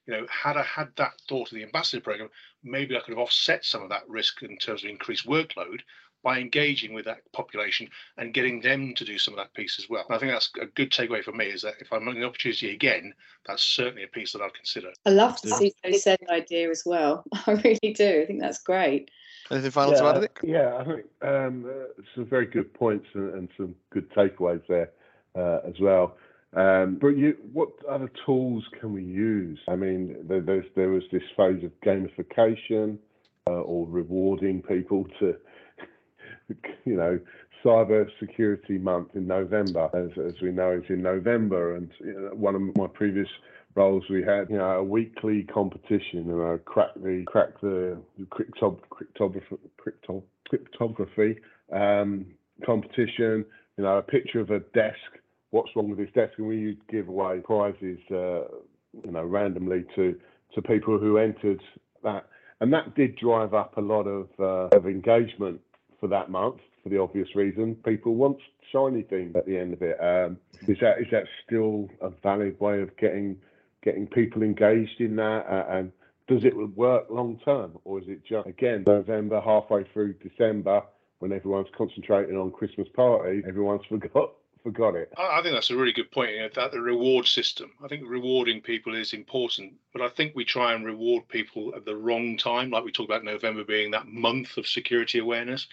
[0.06, 2.30] You know, had I had that thought of the ambassador program,
[2.64, 5.80] maybe I could have offset some of that risk in terms of increased workload
[6.24, 9.90] by engaging with that population and getting them to do some of that piece as
[9.90, 10.06] well.
[10.08, 12.28] And I think that's a good takeaway for me is that if I'm getting the
[12.28, 13.14] opportunity again,
[13.46, 14.92] that's certainly a piece that I'd consider.
[15.06, 17.24] I love to see you said idea as well.
[17.48, 18.22] I really do.
[18.24, 19.12] I think that's great.
[19.52, 20.40] Anything final yeah, to add, Nick?
[20.42, 24.92] Yeah, I think um, uh, some very good points and, and some good takeaways there
[25.36, 26.16] uh, as well.
[26.56, 29.60] Um, but you, what other tools can we use?
[29.68, 32.98] I mean, there, there was this phase of gamification
[33.48, 35.36] uh, or rewarding people to
[36.86, 37.20] you know,
[37.64, 41.76] Cyber Security Month in November, as, as we know, is in November.
[41.76, 43.28] And you know, one of my previous
[43.76, 47.98] roles, we had you know a weekly competition, and I crack the crack the
[48.30, 51.38] cryptob, cryptography, crypto, cryptography
[51.72, 52.26] um,
[52.66, 53.46] competition.
[53.78, 54.98] You know, a picture of a desk.
[55.52, 56.34] What's wrong with this desk?
[56.38, 58.46] And we give away prizes, uh,
[59.04, 60.20] you know, randomly to
[60.56, 61.62] to people who entered
[62.04, 62.28] that
[62.64, 65.60] and that did drive up a lot of, uh, of engagement
[66.04, 67.76] for that month for the obvious reason.
[67.86, 68.38] People want
[68.74, 69.98] shiny things at the end of it.
[70.04, 70.38] Um,
[70.68, 73.38] is that is that still a valid way of getting
[73.86, 75.46] getting people engaged in that?
[75.50, 75.94] Uh, and
[76.28, 80.82] does it work long term, or is it just again November halfway through December
[81.20, 84.34] when everyone's concentrating on Christmas party, everyone's forgot
[84.64, 85.12] forgot it.
[85.18, 86.32] I think that's a really good point.
[86.32, 87.72] You know, that the reward system.
[87.84, 91.86] I think rewarding people is important, but I think we try and reward people at
[91.86, 92.72] the wrong time.
[92.72, 95.68] Like we talk about November being that month of security awareness.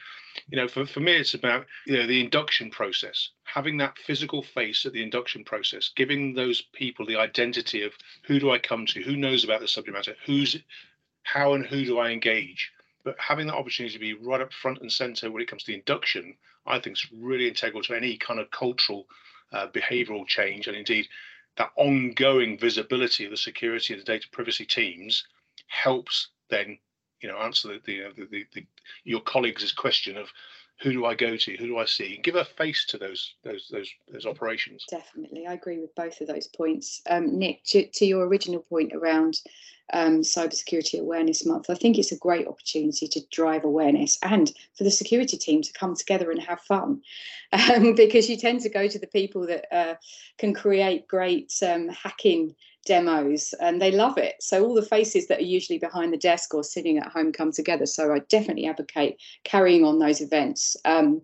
[0.49, 4.43] You know, for, for me, it's about you know the induction process, having that physical
[4.43, 7.93] face at the induction process, giving those people the identity of
[8.25, 10.57] who do I come to, who knows about the subject matter, who's
[11.23, 12.73] how and who do I engage
[13.03, 15.73] but having that opportunity to be right up front and center when it comes to
[15.73, 16.35] the induction,
[16.71, 19.07] I think is really integral to any kind of cultural
[19.53, 20.69] uh, behavioral change.
[20.69, 21.07] And indeed,
[21.57, 25.25] that ongoing visibility of the security and the data privacy teams
[25.67, 26.79] helps then,
[27.21, 28.67] you know, answer the, the, the, the, the
[29.05, 30.29] your colleagues' question of
[30.81, 31.57] who do I go to?
[31.57, 32.21] Who do I see?
[32.23, 34.85] Give a face to those those those those operations.
[34.91, 37.03] Definitely, I agree with both of those points.
[37.09, 39.41] Um, Nick, to, to, your original point around
[39.93, 44.85] um, Cybersecurity Awareness Month, I think it's a great opportunity to drive awareness and for
[44.85, 47.03] the security team to come together and have fun,
[47.53, 49.95] um, because you tend to go to the people that uh,
[50.39, 52.55] can create great um, hacking
[52.87, 54.35] demos and they love it.
[54.41, 57.53] So all the faces that are usually behind the desk or sitting at home come
[57.53, 57.87] together.
[57.87, 60.77] So I definitely advocate carrying on those events.
[60.85, 61.23] Um,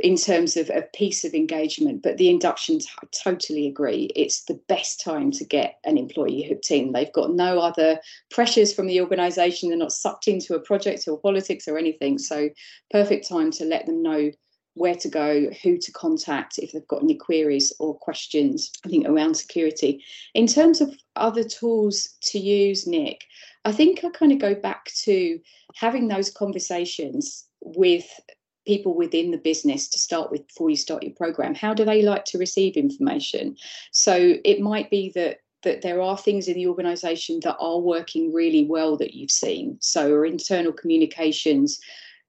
[0.00, 4.10] in terms of a piece of engagement, but the inductions, I totally agree.
[4.14, 6.92] It's the best time to get an employee hooked in.
[6.92, 7.98] They've got no other
[8.30, 9.70] pressures from the organisation.
[9.70, 12.18] They're not sucked into a project or politics or anything.
[12.18, 12.50] So,
[12.90, 14.30] perfect time to let them know
[14.76, 19.08] where to go, who to contact if they've got any queries or questions, I think,
[19.08, 20.04] around security.
[20.34, 23.24] In terms of other tools to use, Nick,
[23.64, 25.40] I think I kind of go back to
[25.74, 28.04] having those conversations with
[28.66, 31.54] people within the business to start with before you start your program.
[31.54, 33.56] How do they like to receive information?
[33.92, 38.32] So it might be that that there are things in the organization that are working
[38.32, 39.76] really well that you've seen.
[39.80, 41.80] So, or internal communications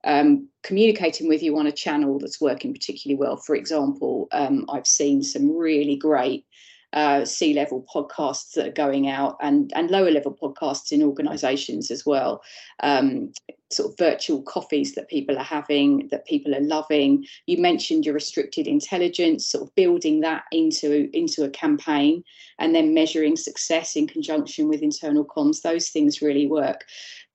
[0.08, 3.38] um, communicating with you on a channel that's working particularly well.
[3.38, 6.46] For example, um, I've seen some really great
[6.94, 12.06] uh, C-level podcasts that are going out and, and lower level podcasts in organizations as
[12.06, 12.42] well.
[12.82, 13.34] Um,
[13.70, 17.26] sort of virtual coffees that people are having, that people are loving.
[17.46, 22.24] You mentioned your restricted intelligence, sort of building that into, into a campaign
[22.60, 25.62] and then measuring success in conjunction with internal comms.
[25.62, 26.86] Those things really work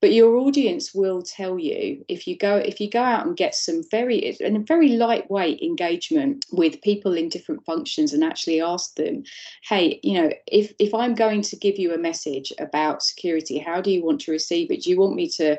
[0.03, 3.55] but your audience will tell you if you go if you go out and get
[3.55, 8.95] some very and a very lightweight engagement with people in different functions and actually ask
[8.95, 9.23] them
[9.61, 13.79] hey you know if if i'm going to give you a message about security how
[13.79, 14.83] do you want to receive it?
[14.83, 15.57] Do you want me to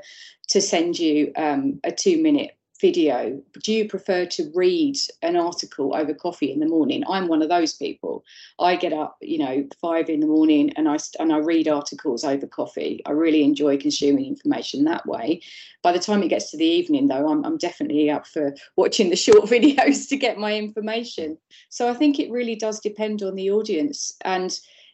[0.48, 2.50] to send you um, a two minute
[2.84, 7.02] video do you prefer to read an article over coffee in the morning?
[7.08, 8.22] I'm one of those people.
[8.58, 12.24] I get up you know five in the morning and i and i read articles
[12.24, 13.00] over coffee.
[13.06, 15.40] I really enjoy consuming information that way.
[15.82, 19.08] By the time it gets to the evening though i'm, I'm definitely up for watching
[19.08, 21.38] the short videos to get my information.
[21.70, 24.12] So i think it really does depend on the audience.
[24.20, 24.50] And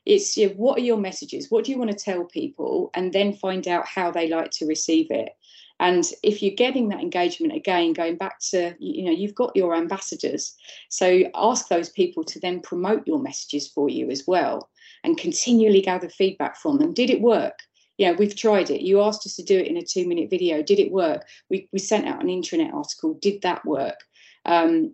[0.07, 1.51] it's what are your messages?
[1.51, 2.91] What do you want to tell people?
[2.95, 5.31] And then find out how they like to receive it
[5.81, 9.75] and if you're getting that engagement again, going back to, you know, you've got your
[9.75, 10.55] ambassadors.
[10.91, 14.69] So ask those people to then promote your messages for you as well
[15.05, 16.93] and continually gather feedback from them.
[16.93, 17.59] Did it work?
[17.97, 18.83] Yeah, we've tried it.
[18.83, 20.63] You asked us to do it in a two minute video.
[20.63, 21.27] Did it work?
[21.49, 23.15] We, we sent out an intranet article.
[23.15, 23.97] Did that work?
[24.47, 24.93] Um,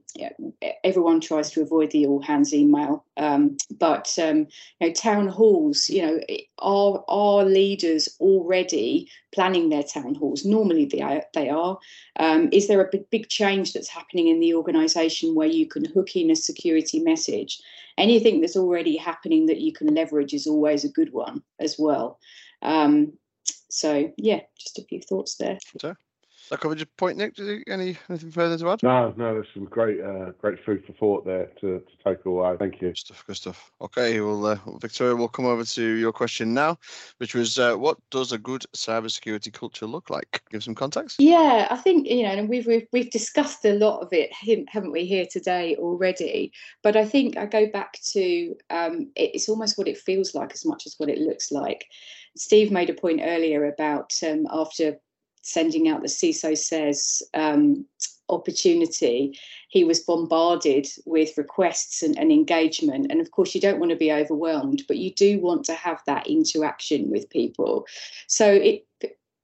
[0.82, 4.48] everyone tries to avoid the all hands email, um, but um,
[4.80, 6.20] you know, town halls, you know,
[6.58, 10.44] are are leaders already planning their town halls?
[10.44, 11.22] Normally they are.
[11.34, 11.78] They are.
[12.18, 16.16] Um, is there a big, change that's happening in the organisation where you can hook
[16.16, 17.60] in a security message?
[17.98, 22.18] Anything that's already happening that you can leverage is always a good one as well.
[22.62, 23.12] Um,
[23.70, 25.58] so yeah, just a few thoughts there.
[26.50, 27.34] That covered your point, Nick.
[27.34, 28.82] Did you, any anything further to add?
[28.82, 29.34] No, no.
[29.34, 32.56] There's some great, uh, great food for thought there to, to take away.
[32.58, 32.88] Thank you.
[32.88, 33.24] Good stuff.
[33.26, 33.72] Good stuff.
[33.80, 36.78] Okay, well, uh, Victoria, we'll come over to your question now,
[37.18, 40.42] which was, uh, what does a good cybersecurity culture look like?
[40.50, 41.20] Give some context.
[41.20, 44.92] Yeah, I think you know, and we've we've, we've discussed a lot of it, haven't
[44.92, 46.52] we, here today already?
[46.82, 50.64] But I think I go back to um, it's almost what it feels like as
[50.64, 51.86] much as what it looks like.
[52.36, 54.98] Steve made a point earlier about um, after
[55.46, 57.86] sending out the CISO says um,
[58.28, 63.06] opportunity, he was bombarded with requests and, and, engagement.
[63.10, 66.02] And of course, you don't want to be overwhelmed, but you do want to have
[66.06, 67.86] that interaction with people.
[68.26, 68.86] So it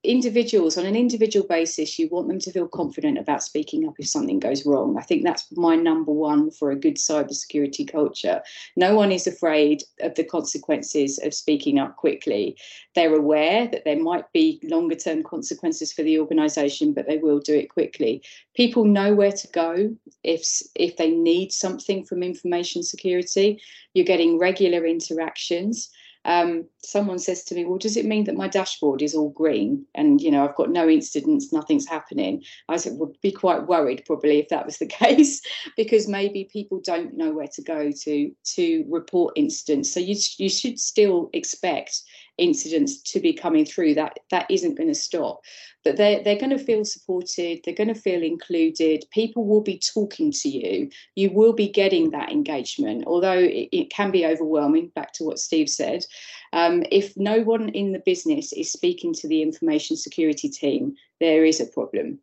[0.04, 4.08] individuals on an individual basis you want them to feel confident about speaking up if
[4.08, 4.96] something goes wrong.
[4.98, 8.42] I think that's my number one for a good cybersecurity culture.
[8.76, 12.56] No one is afraid of the consequences of speaking up quickly.
[12.96, 17.38] They're aware that there might be longer term consequences for the organization but they will
[17.38, 18.22] do it quickly.
[18.54, 23.60] People know where to go if if they need something from information security.
[23.94, 25.90] You're getting regular interactions
[26.24, 29.86] um, someone says to me, "Well, does it mean that my dashboard is all green
[29.94, 34.04] and you know I've got no incidents, nothing's happening?" I said, "Would be quite worried
[34.06, 35.40] probably if that was the case,
[35.76, 39.92] because maybe people don't know where to go to to report incidents.
[39.92, 42.02] So you you should still expect
[42.38, 43.94] incidents to be coming through.
[43.94, 45.40] That that isn't going to stop
[45.84, 49.78] but they're, they're going to feel supported, they're going to feel included, people will be
[49.78, 54.88] talking to you, you will be getting that engagement, although it, it can be overwhelming,
[54.94, 56.04] back to what Steve said.
[56.52, 61.44] Um, if no one in the business is speaking to the information security team, there
[61.44, 62.18] is a problem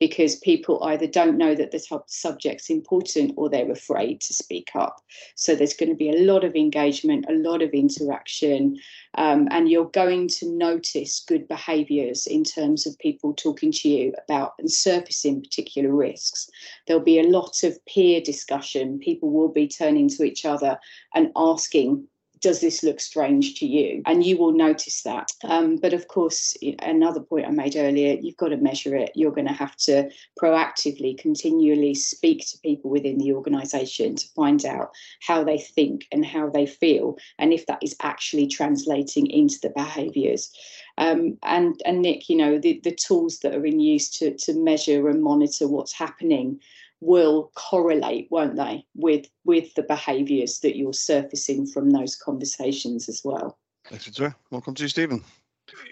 [0.00, 5.02] because people either don't know that the subject's important or they're afraid to speak up.
[5.34, 8.78] So there's going to be a lot of engagement, a lot of interaction,
[9.18, 14.14] um, and you're going to notice good behaviours in terms of people talking to you
[14.24, 16.48] about and surfacing particular risks.
[16.86, 18.98] There'll be a lot of peer discussion.
[19.00, 20.78] People will be turning to each other
[21.14, 22.06] and asking
[22.40, 24.02] does this look strange to you?
[24.06, 25.30] And you will notice that.
[25.44, 29.12] Um, but of course, another point I made earlier, you've got to measure it.
[29.14, 34.64] You're going to have to proactively, continually speak to people within the organisation to find
[34.64, 39.58] out how they think and how they feel, and if that is actually translating into
[39.62, 40.50] the behaviours.
[40.98, 44.54] Um, and and Nick, you know, the, the tools that are in use to to
[44.54, 46.60] measure and monitor what's happening
[47.00, 53.22] will correlate, won't they, with with the behaviours that you're surfacing from those conversations as
[53.24, 53.58] well.
[53.88, 54.36] Thanks, Victoria.
[54.50, 55.24] Welcome to you, Stephen.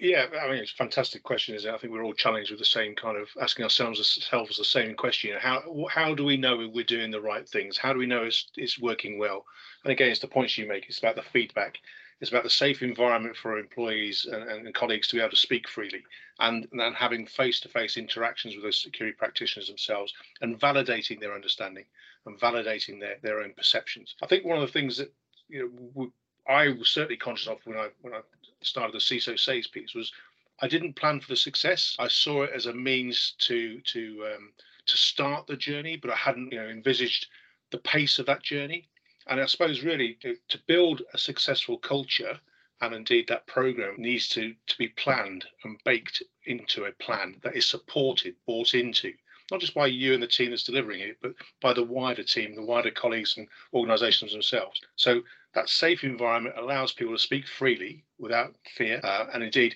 [0.00, 1.74] Yeah, I mean it's a fantastic question, isn't it?
[1.74, 4.94] I think we're all challenged with the same kind of asking ourselves ourselves the same
[4.94, 5.36] question.
[5.38, 7.78] How how do we know we're doing the right things?
[7.78, 9.44] How do we know it's it's working well?
[9.84, 10.88] And again, it's the points you make.
[10.88, 11.78] It's about the feedback.
[12.20, 15.68] It's about the safe environment for employees and, and colleagues to be able to speak
[15.68, 16.02] freely
[16.40, 21.34] and, and having face to face interactions with those security practitioners themselves and validating their
[21.34, 21.84] understanding
[22.26, 24.16] and validating their, their own perceptions.
[24.22, 25.12] I think one of the things that
[25.48, 26.12] you know
[26.48, 28.20] I was certainly conscious of when I when I
[28.62, 30.12] started the CISO SAYS piece was
[30.60, 31.94] I didn't plan for the success.
[31.98, 34.52] I saw it as a means to to um,
[34.86, 37.26] to start the journey, but I hadn't you know envisaged
[37.70, 38.88] the pace of that journey.
[39.28, 42.40] And I suppose really to, to build a successful culture,
[42.80, 47.56] and indeed that program needs to to be planned and baked into a plan that
[47.56, 49.12] is supported, bought into,
[49.50, 52.54] not just by you and the team that's delivering it, but by the wider team,
[52.54, 54.80] the wider colleagues and organisations themselves.
[54.96, 55.22] So
[55.54, 59.00] that safe environment allows people to speak freely without fear.
[59.02, 59.74] Uh, and indeed,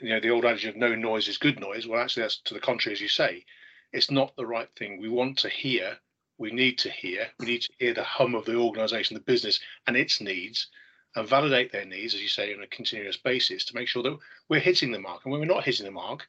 [0.00, 1.86] you know, the old adage of no noise is good noise.
[1.86, 3.44] Well, actually, that's to the contrary, as you say.
[3.92, 5.00] It's not the right thing.
[5.00, 5.98] We want to hear
[6.38, 7.26] we need to hear.
[7.38, 10.68] We need to hear the hum of the organisation, the business, and its needs,
[11.16, 14.18] and validate their needs, as you say, on a continuous basis to make sure that
[14.48, 15.22] we're hitting the mark.
[15.24, 16.26] And when we're not hitting the mark,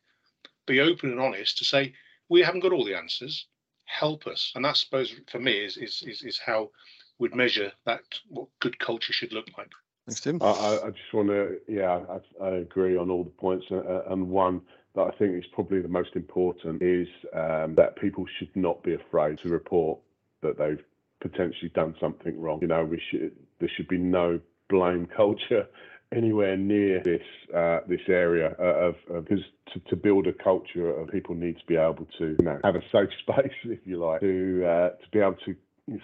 [0.67, 1.93] be open and honest to say
[2.29, 3.47] we haven't got all the answers.
[3.85, 6.71] Help us, and that, I suppose, for me, is is is, is how
[7.19, 9.69] we'd measure that what good culture should look like.
[10.07, 10.41] Thanks, Tim.
[10.41, 14.27] I, I just want to, yeah, I, I, agree on all the points, uh, and
[14.27, 14.61] one
[14.95, 18.93] that I think is probably the most important is um, that people should not be
[18.93, 19.99] afraid to report
[20.41, 20.83] that they've
[21.21, 22.59] potentially done something wrong.
[22.61, 24.39] You know, we should there should be no
[24.69, 25.67] blame culture
[26.13, 27.21] anywhere near this
[27.55, 29.43] uh, this area of because
[29.73, 32.75] to, to build a culture of people need to be able to you know have
[32.75, 35.55] a safe space if you like to uh, to be able to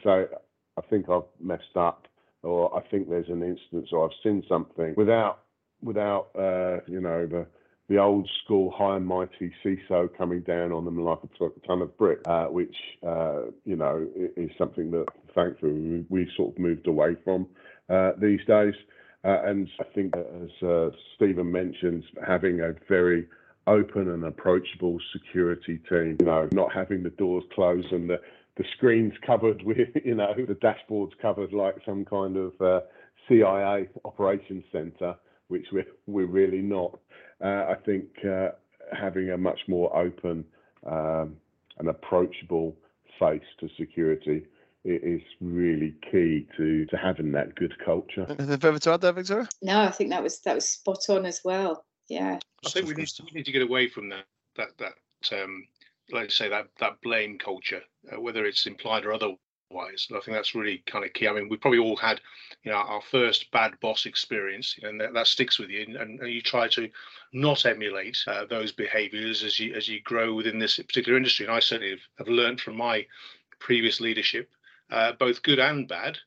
[0.04, 0.26] say
[0.78, 2.08] I think I've messed up
[2.44, 5.44] or I think there's an instance or I've seen something without
[5.82, 7.46] without uh, you know the
[7.92, 11.98] the old school high and mighty CISO coming down on them like a ton of
[11.98, 12.76] brick, uh, which
[13.06, 17.48] uh, you know is something that thankfully we've sort of moved away from
[17.90, 18.76] uh, these days.
[19.26, 23.28] Uh, and I think, as uh, Stephen mentioned, having a very
[23.68, 28.22] open and approachable security team, you know, not having the doors closed and the,
[28.56, 32.80] the screens covered with, you know, the dashboards covered like some kind of uh,
[33.28, 35.16] CIA operations center,
[35.52, 36.98] which we're, we're really not.
[37.44, 38.50] Uh, I think uh,
[38.98, 40.46] having a much more open
[40.90, 41.36] um,
[41.78, 42.76] and approachable
[43.20, 44.46] face to security
[44.84, 48.26] is really key to to having that good culture.
[48.28, 49.48] Anything further to add there, Victoria?
[49.62, 51.86] No, I think that was that was spot on as well.
[52.08, 52.40] Yeah.
[52.66, 54.26] I think we need, we need to get away from that
[54.56, 55.68] that that um,
[56.12, 57.82] let's say that that blame culture,
[58.12, 59.38] uh, whether it's implied or otherwise
[59.72, 60.08] wise.
[60.10, 61.28] And I think that's really kind of key.
[61.28, 62.22] I mean, we probably all had,
[62.64, 66.32] you know, our first bad boss experience, and that, that sticks with you, and, and,
[66.32, 66.90] you try to
[67.34, 71.46] not emulate uh, those behaviours as you as you grow within this particular industry.
[71.46, 73.06] And I certainly have, have learned from my
[73.60, 74.50] previous leadership,
[74.92, 76.18] uh, both good and bad,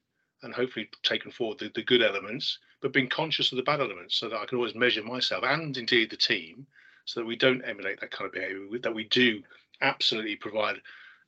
[0.43, 4.17] and hopefully taken forward the, the good elements, but being conscious of the bad elements,
[4.17, 6.67] so that I can always measure myself and indeed the team,
[7.05, 8.79] so that we don't emulate that kind of behaviour.
[8.83, 9.43] That we do
[9.81, 10.77] absolutely provide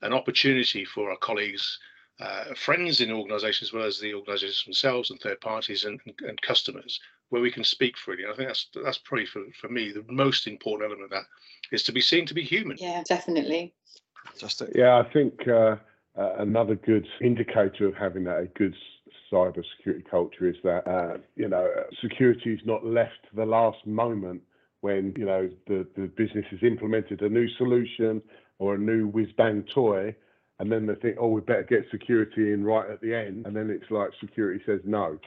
[0.03, 1.79] an opportunity for our colleagues
[2.21, 6.41] uh, friends in organisations as well as the organisations themselves and third parties and, and,
[6.41, 6.99] customers
[7.29, 8.25] where we can speak freely.
[8.25, 11.25] I think that's that's probably for, for me the most important element of that
[11.73, 12.79] is to be seen to be human.
[12.81, 13.75] Yeah, definitely.
[14.27, 14.71] Fantastic.
[14.75, 15.77] Yeah, I think uh,
[16.17, 18.75] uh, another good indicator of having that a good
[19.31, 21.69] cyber security culture is that uh, you know
[22.01, 24.41] security is not left to the last moment
[24.81, 28.23] when you know the, the business has implemented a new solution
[28.59, 30.15] or a new whiz bang toy
[30.59, 33.55] and then they think, oh, we better get security in right at the end, and
[33.55, 35.19] then it's like security says no.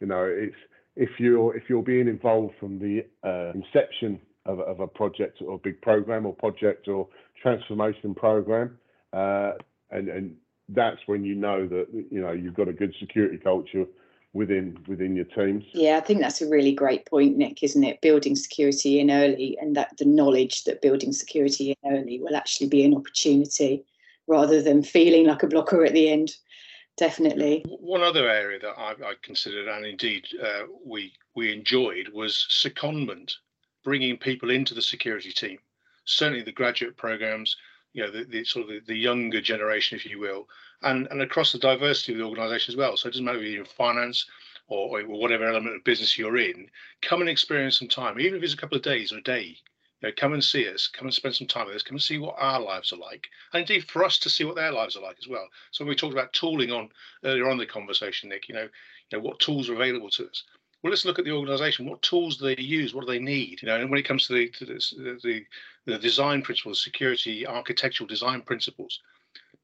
[0.00, 0.56] You know, it's
[0.96, 5.54] if you're if you're being involved from the uh, inception of, of a project or
[5.54, 7.08] a big program or project or
[7.40, 8.78] transformation program,
[9.12, 9.52] uh,
[9.90, 10.36] and and
[10.68, 13.86] that's when you know that you know you've got a good security culture
[14.32, 15.64] within within your teams.
[15.72, 18.00] Yeah, I think that's a really great point, Nick, isn't it?
[18.00, 22.68] Building security in early and that the knowledge that building security in early will actually
[22.68, 23.84] be an opportunity
[24.32, 26.34] rather than feeling like a blocker at the end.
[26.96, 27.64] Definitely.
[27.66, 33.32] One other area that I, I considered, and indeed uh, we we enjoyed, was secondment,
[33.84, 35.58] bringing people into the security team.
[36.04, 37.56] Certainly, the graduate programs,
[37.92, 40.48] you know, the, the sort of the, the, younger generation, if you will,
[40.82, 42.96] and and across the diversity of the organisation as well.
[42.96, 44.26] So it doesn't matter if you're in finance
[44.68, 46.68] or, or whatever element of business you're in,
[47.02, 49.56] come and experience some time, even if it's a couple of days or a day
[50.08, 52.18] know, come and see us, come and spend some time with us, come and see
[52.18, 55.02] what our lives are like, and indeed for us to see what their lives are
[55.02, 55.46] like as well.
[55.70, 56.88] So when we talked about tooling on
[57.24, 58.48] earlier on the conversation, Nick.
[58.48, 58.68] You know,
[59.10, 60.44] you know what tools are available to us.
[60.82, 61.88] Well, let's look at the organisation.
[61.88, 62.92] What tools do they use?
[62.92, 63.62] What do they need?
[63.62, 65.44] You know, and when it comes to the to the, the,
[65.86, 69.00] the design principles, security, architectural design principles,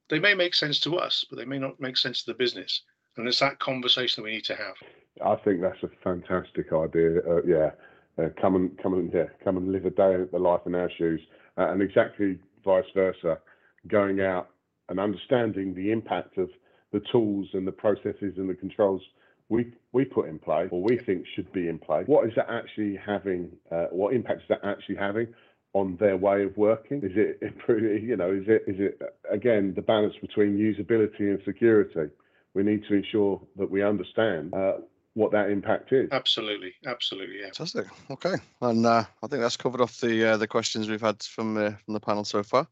[0.09, 2.83] they may make sense to us, but they may not make sense to the business.
[3.17, 4.77] And it's that conversation that we need to have.
[5.25, 7.19] I think that's a fantastic idea.
[7.29, 7.71] Uh, yeah,
[8.19, 10.91] uh, come and come and yeah, come and live a day the life in our
[10.99, 11.21] shoes,
[11.57, 13.39] uh, and exactly vice versa,
[13.87, 14.51] going out
[14.89, 16.51] and understanding the impact of
[16.93, 19.03] the tools and the processes and the controls
[19.49, 22.07] we we put in place or we think should be in place.
[22.07, 23.51] What is that actually having?
[23.71, 25.29] Uh, what impact is that actually having
[25.73, 26.99] on their way of working?
[27.03, 27.55] Is it?
[27.69, 29.01] You know, is it is it
[29.31, 32.11] again the balance between usability and security?
[32.55, 34.79] We need to ensure that we understand uh,
[35.19, 36.09] what that impact is.
[36.13, 37.47] Absolutely, absolutely, yeah.
[37.47, 37.87] Fantastic.
[38.11, 41.57] Okay, and uh, I think that's covered off the uh, the questions we've had from
[41.57, 42.67] uh, from the panel so far.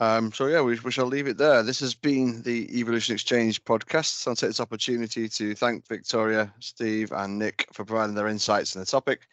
[0.00, 1.62] Um, so yeah, we, we shall leave it there.
[1.62, 4.26] This has been the Evolution Exchange podcast.
[4.26, 8.80] I'll take this opportunity to thank Victoria, Steve, and Nick for providing their insights on
[8.80, 9.28] the topic.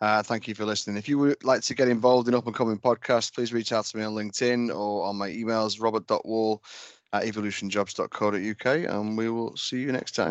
[0.00, 0.96] Uh, thank you for listening.
[0.96, 3.84] If you would like to get involved in up and coming podcasts, please reach out
[3.86, 6.62] to me on LinkedIn or on my emails, robert.wall
[7.12, 10.28] at evolutionjobs.co.uk, and we will see you next time.